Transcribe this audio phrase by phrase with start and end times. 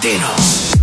[0.00, 0.75] dino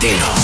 [0.00, 0.39] Centeno.